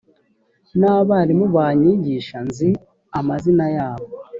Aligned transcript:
n 0.79 0.81
abarimu 0.95 1.45
banyigisha 1.55 2.37
nzi 2.47 2.69
amazina 3.19 3.65
yabo 3.77 4.07